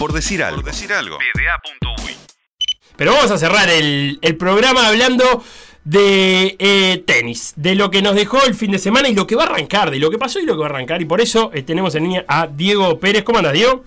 [0.00, 0.62] Por decir algo.
[0.62, 1.18] Por decir algo.
[2.96, 5.44] Pero vamos a cerrar el, el programa hablando
[5.84, 9.36] de eh, tenis, de lo que nos dejó el fin de semana y lo que
[9.36, 11.02] va a arrancar, de lo que pasó y lo que va a arrancar.
[11.02, 13.24] Y por eso eh, tenemos en línea a Diego Pérez.
[13.24, 13.84] ¿Cómo andas, Diego?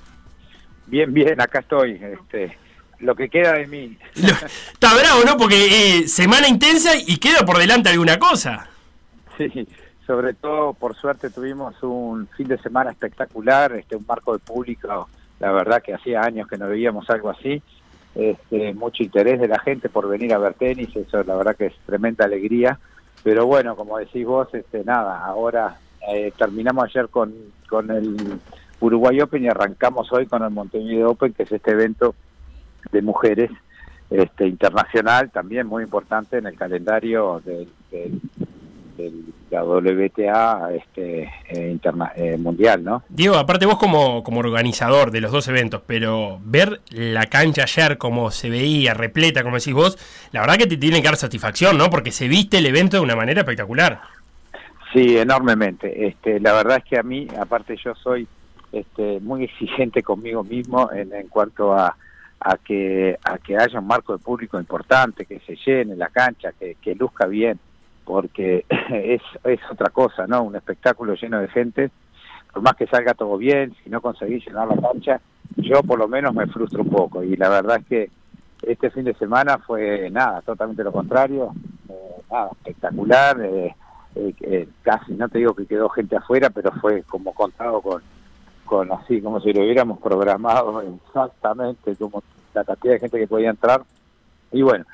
[0.86, 1.94] Bien, bien, acá estoy.
[1.94, 2.60] Este,
[3.00, 3.98] lo que queda de mí.
[4.16, 5.36] está bravo, ¿no?
[5.36, 8.70] Porque eh, semana intensa y queda por delante alguna cosa.
[9.40, 9.68] Sí,
[10.06, 15.10] sobre todo, por suerte, tuvimos un fin de semana espectacular, este, un marco de público.
[15.44, 17.62] La verdad que hacía años que no veíamos algo así
[18.16, 21.66] este, mucho interés de la gente por venir a ver tenis, eso la verdad que
[21.66, 22.80] es tremenda alegría,
[23.24, 25.80] pero bueno, como decís vos, este, nada, ahora
[26.14, 27.34] eh, terminamos ayer con,
[27.68, 28.40] con el
[28.80, 32.16] Uruguay Open y arrancamos hoy con el Montevideo Open, que es este evento
[32.92, 33.52] de mujeres
[34.10, 37.68] este, internacional, también muy importante en el calendario del,
[38.98, 39.12] de
[39.50, 43.04] la WTA este, eh, interna, eh, mundial, ¿no?
[43.10, 47.98] Diego, aparte vos como, como organizador de los dos eventos, pero ver la cancha ayer
[47.98, 49.98] como se veía, repleta, como decís vos,
[50.32, 51.90] la verdad que te tiene que dar satisfacción, ¿no?
[51.90, 54.02] Porque se viste el evento de una manera espectacular.
[54.94, 56.08] Sí, enormemente.
[56.08, 58.28] Este, la verdad es que a mí, aparte yo soy
[58.72, 61.96] este, muy exigente conmigo mismo en, en cuanto a,
[62.40, 66.52] a que a que haya un marco de público importante, que se llene la cancha,
[66.60, 67.60] que, que luzca bien
[68.06, 70.44] porque es, es otra cosa, ¿no?
[70.44, 71.92] Un espectáculo lleno de gente,
[72.52, 75.20] por más que salga todo bien, si no conseguís llenar la cancha,
[75.58, 77.24] yo por lo menos me frustro un poco.
[77.24, 78.10] Y la verdad es que
[78.62, 81.52] este fin de semana fue nada, totalmente lo contrario,
[81.90, 83.76] eh, nada, espectacular, eh,
[84.16, 88.02] eh, casi, no te digo que quedó gente afuera, pero fue como contado con,
[88.66, 93.50] con así, como si lo hubiéramos programado exactamente, como la cantidad de gente que podía
[93.50, 93.84] entrar.
[94.52, 94.86] Y bueno,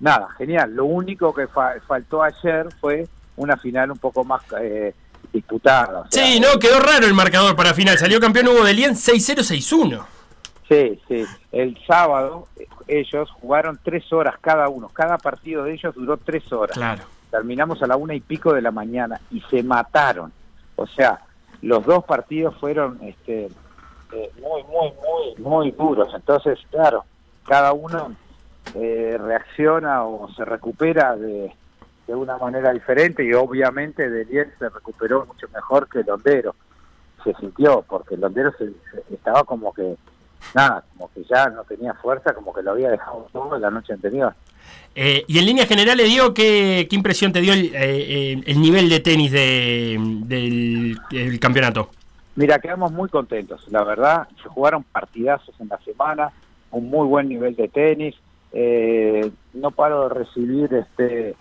[0.00, 0.74] nada, genial.
[0.74, 4.94] Lo único que faltó ayer fue una final un poco más eh,
[5.32, 6.06] disputada.
[6.10, 7.98] sí, no, quedó raro el marcador para final.
[7.98, 10.04] Salió campeón Hugo de Lien 6-0-6-1.
[10.68, 11.24] Sí, sí.
[11.50, 12.46] El sábado
[12.86, 14.88] ellos jugaron tres horas cada uno.
[14.88, 16.76] Cada partido de ellos duró tres horas.
[16.76, 17.04] Claro.
[17.30, 20.32] Terminamos a la una y pico de la mañana y se mataron.
[20.76, 21.20] O sea,
[21.62, 23.48] los dos partidos fueron este,
[24.12, 26.08] eh, muy, muy, muy, muy duros.
[26.14, 27.04] Entonces, claro,
[27.46, 28.14] cada uno
[28.74, 31.52] eh, reacciona o se recupera de,
[32.06, 36.54] de, una manera diferente y obviamente Delier se recuperó mucho mejor que el Londero.
[37.24, 38.70] Se sintió, porque el Londero se,
[39.12, 39.96] estaba como que,
[40.54, 43.92] nada, como que ya no tenía fuerza, como que lo había dejado todo la noche
[43.92, 44.34] anterior.
[44.94, 48.60] Eh, y en línea general, le dio ¿qué, qué impresión te dio el, eh, el
[48.60, 51.90] nivel de tenis de, del, del campeonato?
[52.36, 56.30] Mira, quedamos muy contentos, la verdad, se jugaron partidazos en la semana,
[56.70, 58.14] un muy buen nivel de tenis,
[58.52, 61.36] eh, no paro de recibir este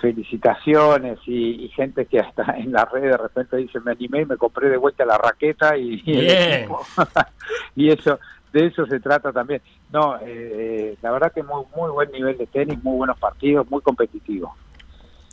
[0.00, 4.36] felicitaciones y, gente que hasta en la red de repente dice me animé y me
[4.36, 6.02] compré de vuelta la raqueta y,
[7.76, 8.18] y, eso
[8.52, 9.60] de eso se trata también.
[9.92, 13.80] No eh, la verdad que muy muy buen nivel de tenis muy buenos partidos muy
[13.80, 14.54] competitivo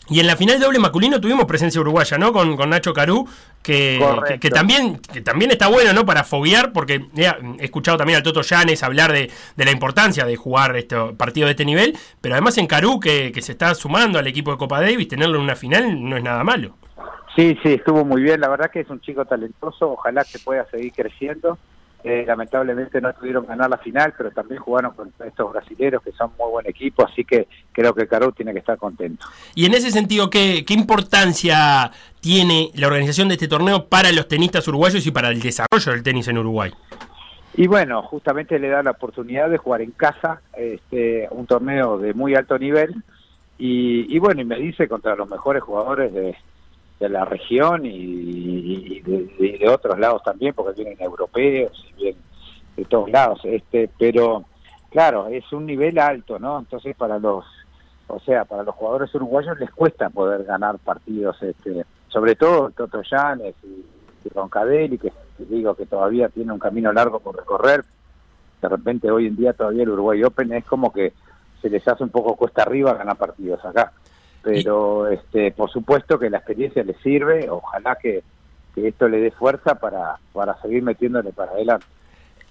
[0.10, 2.34] y en la final doble masculino tuvimos presencia uruguaya, ¿no?
[2.34, 3.28] Con, con Nacho Carú,
[3.62, 4.00] que,
[4.42, 6.06] que, también, que también está bueno, ¿no?
[6.06, 10.36] Para foguear, porque he escuchado también al Toto Llanes hablar de, de la importancia de
[10.36, 14.20] jugar este partido de este nivel, pero además en Carú, que, que se está sumando
[14.20, 16.76] al equipo de Copa Davis, tenerlo en una final no es nada malo.
[17.36, 20.70] Sí, sí, estuvo muy bien, la verdad que es un chico talentoso, ojalá que pueda
[20.70, 21.58] seguir creciendo
[22.04, 26.32] eh, lamentablemente no pudieron ganar la final, pero también jugaron con estos brasileños que son
[26.38, 29.26] muy buen equipo, así que creo que Caro tiene que estar contento.
[29.56, 34.28] Y en ese sentido, ¿qué, ¿qué importancia tiene la organización de este torneo para los
[34.28, 36.72] tenistas uruguayos y para el desarrollo del tenis en Uruguay?
[37.56, 42.14] Y bueno, justamente le da la oportunidad de jugar en casa este, un torneo de
[42.14, 42.96] muy alto nivel
[43.58, 46.36] y, y bueno, y me dice contra los mejores jugadores de,
[47.04, 52.22] de la región y, de, otros lados también, porque vienen europeos y vienen
[52.78, 53.42] de todos lados.
[53.44, 54.46] Este, pero
[54.90, 56.60] claro, es un nivel alto, ¿no?
[56.60, 57.44] Entonces para los,
[58.08, 63.02] o sea, para los jugadores uruguayos les cuesta poder ganar partidos, este, sobre todo Toto
[63.02, 63.84] Llanes y,
[64.34, 67.84] Roncadeli, que digo que todavía tiene un camino largo por recorrer.
[68.62, 71.12] De repente hoy en día todavía el Uruguay Open es como que
[71.62, 73.92] se les hace un poco cuesta arriba ganar partidos acá
[74.44, 78.24] pero este, por supuesto que la experiencia le sirve, ojalá que,
[78.76, 81.86] esto le dé fuerza para, para seguir metiéndole para adelante.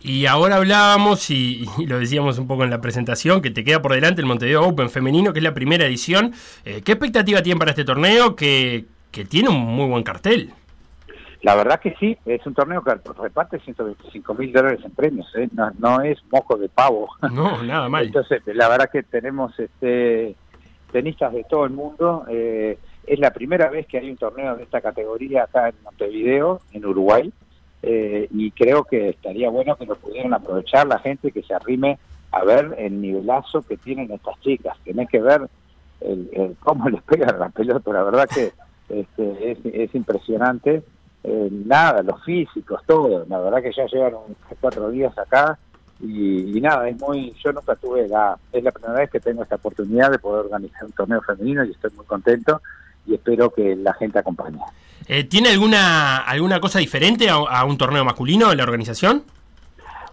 [0.01, 3.93] Y ahora hablábamos, y, lo decíamos un poco en la presentación, que te queda por
[3.93, 6.33] delante el Montevideo Open femenino, que es la primera edición.
[6.65, 10.53] Eh, ¿Qué expectativa tienen para este torneo que, que tiene un muy buen cartel?
[11.43, 15.49] La verdad que sí, es un torneo que reparte 125 mil dólares en premios, ¿eh?
[15.53, 17.09] no, no es mojo de pavo.
[17.33, 18.07] No, nada mal.
[18.07, 20.37] Entonces, la verdad que tenemos este
[20.93, 22.25] tenistas de todo el mundo.
[22.29, 26.61] Eh, es la primera vez que hay un torneo de esta categoría acá en Montevideo,
[26.73, 27.33] en Uruguay.
[27.85, 31.99] eh, y creo que estaría bueno que lo pudieran aprovechar la gente que se arrime
[32.31, 34.77] a ver el nivelazo que tienen estas chicas.
[34.85, 35.49] Tienen que ver
[36.01, 38.53] el, cómo les pegan la pelota, la verdad que
[38.89, 40.83] este, es, impresionante.
[41.25, 43.25] Eh, nada, los físicos, todo.
[43.29, 44.15] La verdad que ya llevan
[44.61, 45.59] cuatro días acá
[46.03, 47.33] y, nada, es muy.
[47.43, 48.37] Yo nunca tuve la.
[48.53, 51.71] Es la primera vez que tengo esta oportunidad de poder organizar un torneo femenino y
[51.71, 52.61] estoy muy contento
[53.07, 54.59] y espero que la gente acompañe.
[55.07, 59.23] Eh, ¿Tiene alguna alguna cosa diferente a, un torneo masculino en la organización?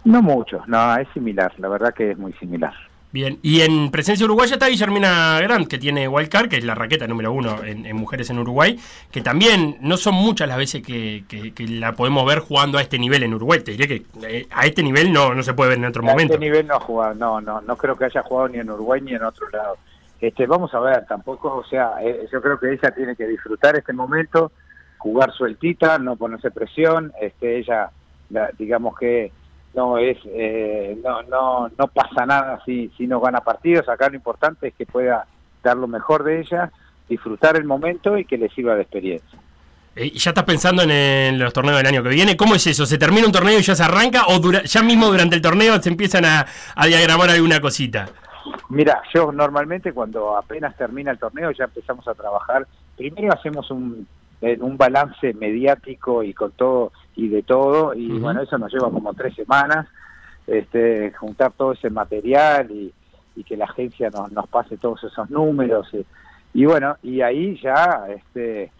[0.04, 2.72] No mucho, no, es similar, la verdad que es muy similar.
[3.12, 7.08] Bien, y en presencia uruguaya está Guillermina Grant, que tiene Wildcard, que es la raqueta
[7.08, 8.78] número uno en, mujeres en Uruguay,
[9.10, 11.24] que también no son muchas las veces que,
[11.68, 13.60] la podemos ver jugando a este nivel en Uruguay.
[13.60, 16.34] Te diría que eh, a este nivel no, no se puede ver en otro momento.
[16.34, 18.70] A este nivel no ha jugado, no, no, no creo que haya jugado ni en
[18.70, 19.76] Uruguay ni en otro lado.
[20.20, 23.76] Este, vamos a ver, tampoco, o sea, eh, yo creo que ella tiene que disfrutar
[23.76, 24.52] este momento,
[24.98, 27.90] jugar sueltita, no ponerse presión, este, ella,
[28.56, 29.32] digamos que
[29.74, 34.16] no es, eh, no, no, no pasa nada si, si no gana partidos, acá lo
[34.16, 35.26] importante es que pueda
[35.62, 36.70] dar lo mejor de ella,
[37.08, 39.38] disfrutar el momento y que le sirva de experiencia.
[39.96, 42.36] Eh, ¿Ya estás pensando en, los torneos del año que viene?
[42.36, 42.86] ¿Cómo es eso?
[42.86, 45.88] ¿Se termina un torneo y ya se arranca o ya mismo durante el torneo se
[45.88, 48.08] empiezan a, a diagramar alguna cosita?
[48.68, 52.66] Mira, yo normalmente cuando apenas termina el torneo ya empezamos a trabajar.
[52.96, 54.06] Primero hacemos un,
[54.42, 59.12] un balance mediático y con todo y de todo y bueno eso nos lleva como
[59.12, 59.86] tres semanas
[60.46, 62.92] este juntar todo ese material y,
[63.46, 65.88] que la agencia nos, nos pase todos esos números
[66.52, 68.70] y, bueno y ahí ya este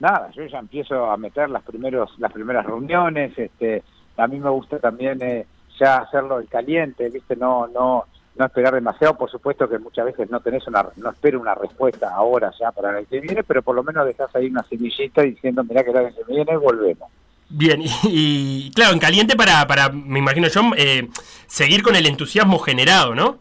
[0.00, 3.82] nada yo ya empiezo a meter las primeros las primeras reuniones este
[4.16, 5.46] a mí me gusta también eh,
[5.78, 8.06] ya hacerlo el caliente viste no no
[8.38, 12.10] no esperar demasiado, por supuesto que muchas veces no tenés una, no espero una respuesta
[12.14, 15.22] ahora ya para el año que viene, pero por lo menos dejas ahí una semillita
[15.22, 17.10] diciendo, mira que el año que viene volvemos.
[17.48, 21.08] Bien, y, claro, en caliente para, para me imagino yo, eh,
[21.46, 23.38] seguir con el entusiasmo generado, ¿no?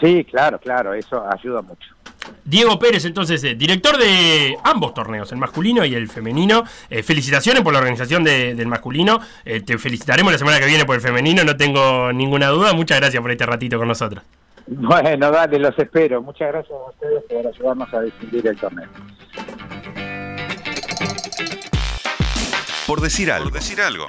[0.00, 1.93] Sí, claro, claro, eso ayuda mucho.
[2.44, 6.64] Diego Pérez, entonces, eh, director de ambos torneos, el masculino y el femenino.
[6.90, 9.20] Eh, felicitaciones por la organización del masculino.
[9.44, 12.74] Eh, te felicitaremos la semana que viene por el femenino, no tengo ninguna duda.
[12.74, 14.22] Muchas gracias por este ratito con nosotros.
[14.66, 16.22] Bueno, dale, los espero.
[16.22, 18.88] Muchas gracias a ustedes por ayudarnos a distinguir el torneo.
[22.86, 23.50] Por decir algo.
[23.50, 24.06] Por decir algo.